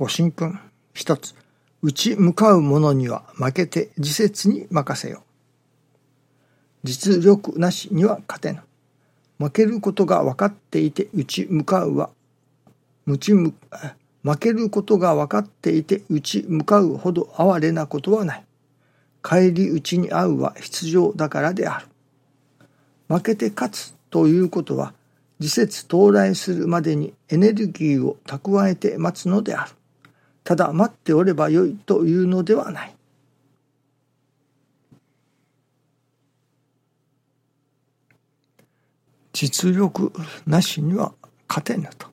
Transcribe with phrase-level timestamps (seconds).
[0.00, 0.58] ご神君
[0.94, 1.34] 一つ。
[1.82, 5.22] 打ち向かう者には負けて自節に任せよ。
[6.84, 8.62] 実力なしには勝てぬ。
[9.38, 12.08] 負けることが分かっていて打ち向かうは
[13.04, 13.52] 無ちむ
[14.22, 18.44] 負けることが分かっていて打ち向かうほど哀れなことはない。
[19.22, 21.86] 帰り討ちに遭うは必要だからである。
[23.06, 24.94] 負けて勝つということは
[25.40, 29.72] 時節到来するまでにエネルギーを蓄えて待つのである。
[30.44, 32.94] ただ待っておればよいというのではない。
[39.32, 40.12] 実力
[40.46, 41.12] なしには
[41.48, 42.08] 勝てぬと。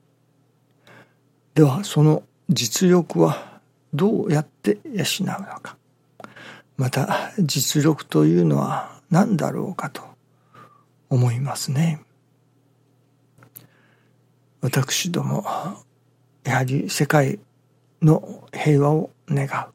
[1.55, 3.59] ではその実力は
[3.93, 5.77] どうやって養うのか。
[6.77, 10.03] また実力というのは何だろうかと
[11.09, 12.01] 思いますね。
[14.61, 15.43] 私ども
[16.43, 17.39] やはり世界
[18.01, 19.73] の平和を願う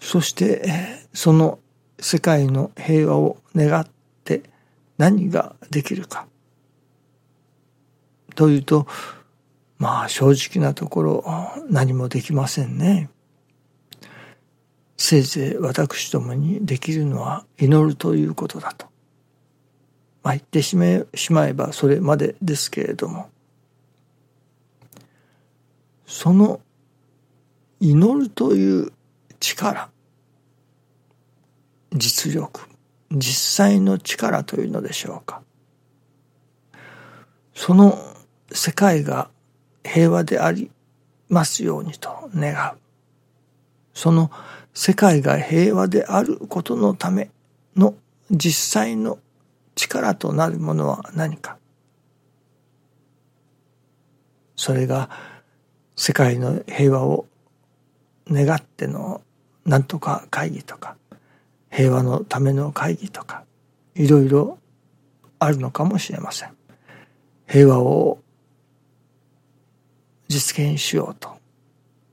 [0.00, 0.64] そして
[1.12, 1.58] その
[2.00, 3.86] 世界の平和を願っ
[4.24, 4.42] て
[4.96, 6.26] 何ができるか
[8.34, 8.86] というと
[9.78, 11.24] まあ正直なところ
[11.70, 13.10] 何もできませんね。
[14.96, 18.86] せいぜい私どもにできるのは祈るということだと。
[20.24, 23.30] まあ言ってしまえばそれまでですけれども
[26.08, 26.62] その
[27.80, 28.92] 祈るという
[29.40, 29.90] 力
[31.92, 32.62] 実力
[33.10, 35.42] 実際の力というのでしょうか。
[37.54, 37.98] その
[38.52, 39.30] 世界が
[39.84, 40.70] 平和であり
[41.28, 42.78] ますようにと願う。
[43.92, 44.30] その
[44.72, 47.30] 世界が平和であることのため
[47.76, 47.94] の
[48.30, 49.18] 実際の
[49.74, 51.58] 力となるものは何か。
[54.56, 55.37] それが
[56.00, 57.26] 世界の平和を
[58.30, 59.20] 願っての
[59.64, 60.96] なんとか会議とか
[61.72, 63.42] 平和のための会議とか
[63.96, 64.58] いろいろ
[65.40, 66.50] あるのかもしれません。
[67.48, 68.20] 平和を
[70.28, 71.36] 実現しようと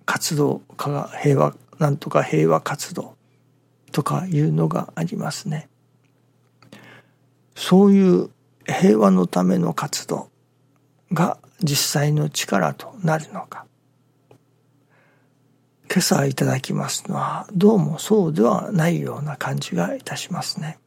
[0.08, 3.16] 活動家が平和なんとか平和活動
[3.92, 5.70] とかいうのがありますね。
[7.56, 8.32] そういう
[8.66, 10.32] 平和のための活動
[11.14, 13.68] が実際の力となるのか。
[15.96, 20.78] 今朝いただきますのはどうもそうではないような感じがいたしますね。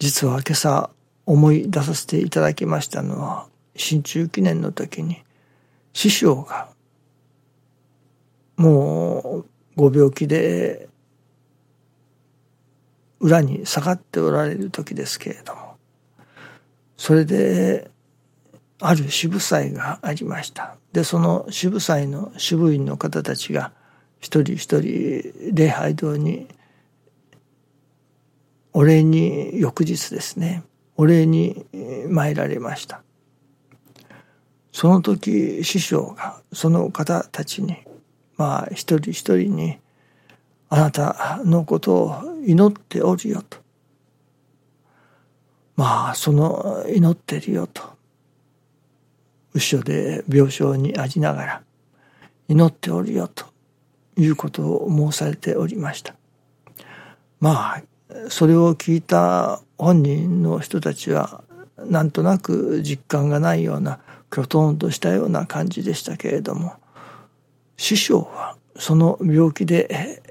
[0.00, 0.90] 実は今朝
[1.26, 3.46] 思い出させていただきましたのは
[3.76, 5.22] 新中記念の時に
[5.92, 6.68] 師匠が
[8.56, 9.46] もう
[9.76, 10.88] ご病気で
[13.20, 15.76] 裏に下がっておられる時ですけれども
[16.96, 17.92] それで
[18.80, 20.76] ある渋祭がありました。
[20.92, 23.72] でその渋祭の渋院の方たちが
[24.20, 26.48] 一人一人礼拝堂に
[28.72, 30.62] お礼に翌日ですね
[30.96, 31.64] お礼に
[32.08, 33.02] 参られました。
[34.72, 37.76] その時師匠がその方たちに
[38.36, 39.78] まあ一人一人に
[40.68, 43.58] あなたのことを祈っておるよと。
[45.76, 47.95] まあその祈ってるよと。
[49.56, 51.62] 後ろで病床にありながら
[52.46, 53.46] 祈っておるよと
[54.18, 56.14] いうことを申されておりました。
[57.40, 57.82] まあ
[58.28, 61.42] それを聞いた本人の人たちは
[61.78, 63.98] なんとなく実感がないような
[64.30, 66.74] きょとんとしたような感じでしたけれども
[67.78, 70.22] 師匠はその病気で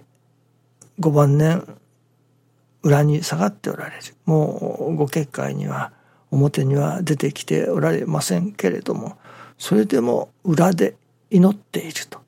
[0.99, 1.67] ご晩年
[2.83, 4.01] 裏に下がっておられる。
[4.25, 5.91] もうご結界には
[6.35, 9.17] 表には出てきておられませんけれども
[9.57, 10.95] それでも裏で
[11.29, 12.19] 祈っていると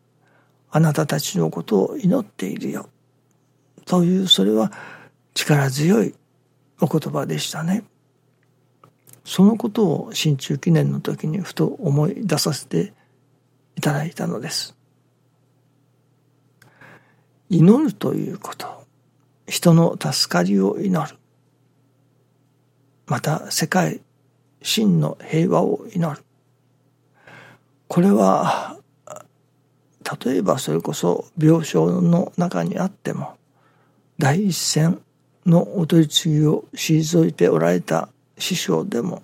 [0.71, 2.89] あなたたちのことを祈っているよ
[3.85, 4.71] というそれは
[5.33, 6.15] 力強い
[6.79, 7.83] お言葉でしたね。
[9.23, 12.93] そのことを新中記念の時にふと思い出させて
[13.75, 14.75] いただいたのです。
[17.49, 18.85] 祈るということ、
[19.47, 21.17] 人の助かりを祈る。
[23.07, 24.01] また世界、
[24.61, 26.23] 真の平和を祈る。
[27.87, 28.77] これは、
[30.23, 33.37] 例えばそれこそ病床の中にあっても、
[34.19, 35.01] 第一線
[35.45, 39.23] のお取り次ぎを退いておられた師匠でも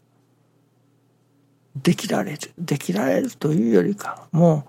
[1.76, 4.68] できられるできられるというよりかも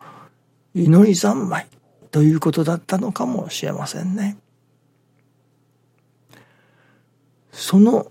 [0.75, 1.67] う祈り三昧
[2.11, 4.37] ということだったのかもしれませんね。
[7.53, 8.11] その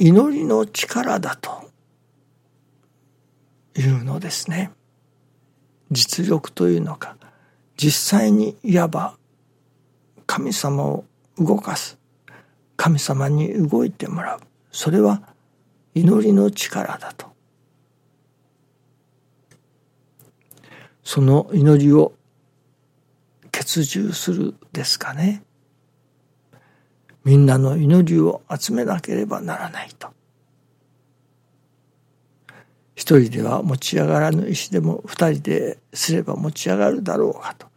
[0.00, 1.70] 祈りの力だと
[3.76, 4.70] いうのですね。
[5.90, 7.16] 実力というのか
[7.76, 9.16] 実際にいわば
[10.26, 11.04] 神様を
[11.36, 11.98] 動かす
[12.76, 14.40] 神様に動いてもらう。
[14.70, 15.22] それは
[15.94, 17.26] 祈りの力だと。
[21.02, 22.12] その祈りを
[23.50, 25.42] 欠従するですかね。
[27.24, 30.08] みんなの祈りを集めなければならないと。
[32.94, 37.68] 一人では持ち上がらぬ石でも二人ですれば持ち上がるだろうがと。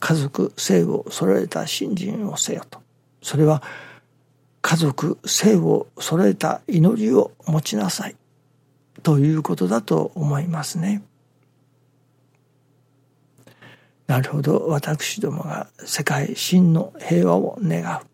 [0.00, 2.80] 家族性を揃えた信心をせよと。
[3.22, 3.62] それは
[4.62, 8.16] 家族性を揃えた祈りを持ちなさい。
[9.02, 11.02] ということだと思いますね。
[14.06, 14.68] なるほど。
[14.68, 18.11] 私どもが世界真の平和を願う。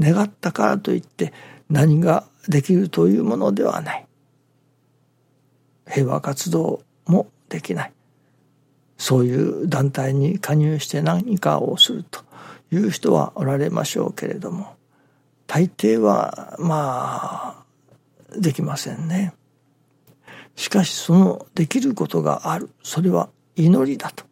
[0.00, 1.32] 願ったからといって
[1.68, 4.06] 何ができるというものではない。
[5.86, 7.92] 平和活動もできない。
[8.96, 12.22] そういう団体に加入して何かをすると
[12.70, 14.76] いう人はおられましょうけれども
[15.46, 17.64] 大抵はま
[18.30, 19.34] あできませんね。
[20.54, 22.70] しかしそのできることがある。
[22.82, 24.24] それは祈りだと。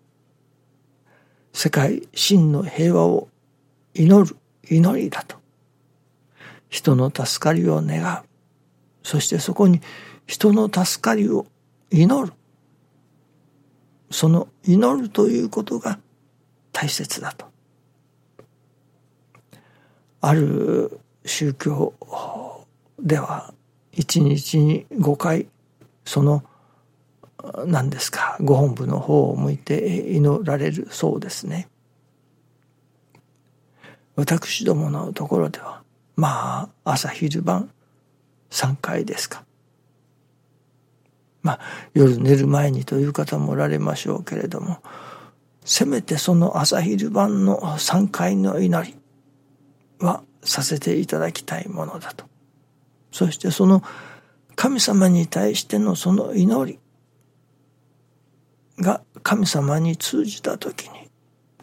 [1.53, 3.29] 世界真の平和を
[3.94, 4.37] 祈る
[4.71, 5.38] 祈りだと。
[6.69, 8.26] 人の助かりを願う。
[9.03, 9.81] そしてそこに
[10.26, 11.47] 人の助かりを
[11.91, 12.32] 祈る。
[14.11, 15.99] その祈るということが
[16.73, 17.47] 大切だと。
[20.20, 21.94] ある宗教
[22.99, 23.55] では
[23.93, 25.47] 一日に5回
[26.05, 26.43] その
[27.67, 31.69] 何ですかご本部の方を向いて祈られるそうですね。
[34.17, 35.82] 私どものところでは
[36.19, 37.70] まあ朝昼晩
[38.50, 39.44] 3回ですか。
[41.43, 41.61] まあ
[41.94, 44.82] 夜寝る前にという方もおられましょうけれども
[45.65, 48.97] せめてその朝昼晩の3回の祈り
[50.00, 52.25] はさせていただきたいものだと。
[53.12, 53.85] そしてその
[54.56, 56.81] 神様に対してのその祈り
[58.82, 61.09] が神様に通じた時に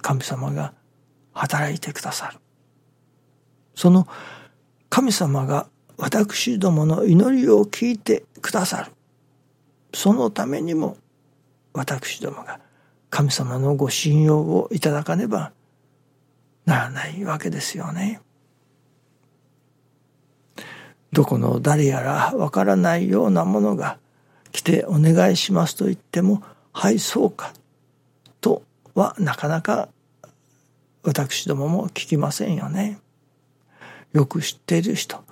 [0.02, 0.74] 神様が
[1.34, 2.40] 働いてくださる。
[3.76, 4.08] その
[4.90, 5.68] 神様が
[5.98, 8.92] 私どもの祈りを聞いてくださる
[9.94, 10.98] そのためにも
[11.74, 12.60] 私どもが
[13.10, 15.52] 神様のご信用をいただかねば
[16.66, 18.22] ならないわけですよね。
[21.12, 24.00] どこの誰やらわからないようなものが
[24.52, 26.44] 来てお願いしますと言っても
[26.74, 27.54] はいそうか
[28.42, 28.64] と
[28.96, 29.88] はなかなか
[31.04, 33.00] 私どもも聞きませんよね。
[34.16, 35.26] よく知っている人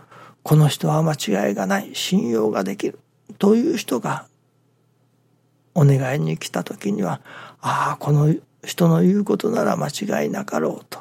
[0.44, 3.00] この人は間違いがない信用ができる
[3.40, 4.28] という人が
[5.74, 7.22] お願いに来た時には
[7.62, 8.36] ああこの
[8.66, 11.00] 人の言うことなら間違いなかろうと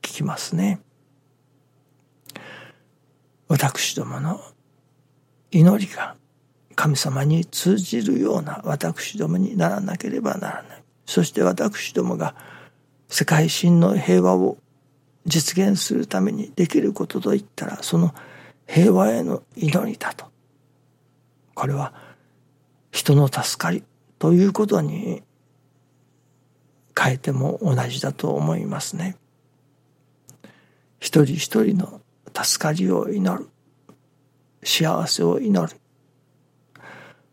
[0.00, 0.80] 聞きますね。
[3.46, 4.40] 私どもの
[5.50, 6.16] 祈りが
[6.74, 10.82] 神様に通じるような私どもにならなければならない。
[11.04, 12.34] そして私どもが
[13.08, 14.56] 世界真の平和を
[15.26, 18.14] 実現するためにできることといったらその
[18.66, 20.26] 平和への祈りだと。
[21.54, 21.92] これは
[22.90, 23.84] 人の助かり
[24.18, 25.22] ということに
[26.98, 29.16] 変えても同じだと思いますね。
[31.00, 32.00] 一人一人の
[32.34, 33.48] 助かりを祈る
[34.62, 35.80] 幸せを祈る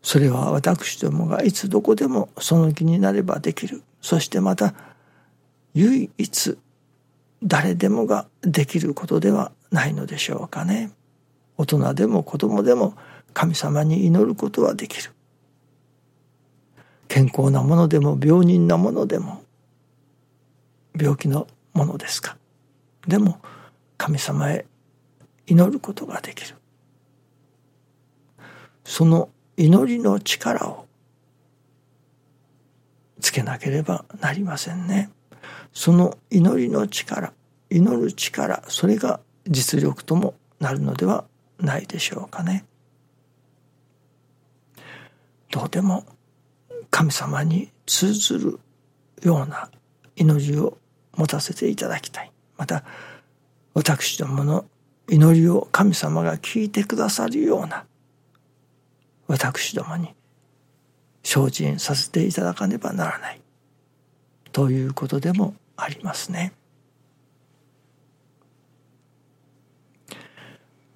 [0.02, 4.74] それは私どもがいつどこでもその気になればできるそしてまた
[5.74, 6.58] 唯一
[7.42, 10.90] 誰でもができることではないのでしょうかね。
[11.56, 12.94] 大人でも子供でも
[13.32, 15.12] 神様に祈ることはできる。
[17.08, 19.42] 健康なものでも病人なものでも
[20.98, 22.36] 病気のものですか。
[23.06, 23.40] でも
[23.96, 24.66] 神様へ
[25.46, 26.56] 祈ることができる。
[28.84, 30.86] その祈りの力を
[33.20, 35.10] つけなければなりませんね。
[35.72, 37.32] その祈りの力
[37.70, 41.24] 祈る力それが実力ともなるのでは
[41.58, 42.64] ないでしょうかね。
[45.50, 46.04] どうでも
[46.90, 48.60] 神様に通ずる
[49.22, 49.70] ような
[50.16, 50.78] 祈りを
[51.16, 52.32] 持たせていただきたい。
[52.56, 52.84] また
[53.74, 54.64] 私どもの
[55.08, 57.86] 祈りを神様が聞いてくださるような
[59.26, 60.14] 私どもに
[61.22, 63.40] 精進させていただかねばならない。
[64.52, 66.52] ということでもありますね。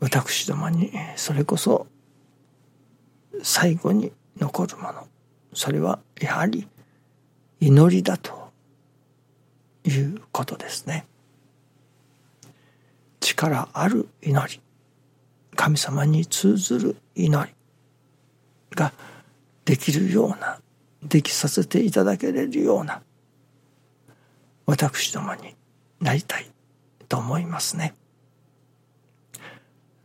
[0.03, 1.87] 私どもにそれこそ
[3.43, 5.07] 最後に残るもの
[5.55, 6.67] それはやはり
[7.61, 8.51] 祈りだと
[9.85, 11.07] いうことですね
[13.21, 14.61] 力ある祈り
[15.55, 17.55] 神様に通ずる祈り
[18.75, 18.93] が
[19.65, 20.59] できるような
[21.05, 23.03] できさせていただけれるような
[24.73, 25.55] 私どもに
[26.01, 26.47] なりたい
[27.07, 27.95] と思いますね。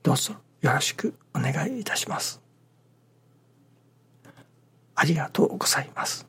[0.04, 2.42] どうぞよろしくお願いいたします。
[4.94, 6.28] ありがとうございます。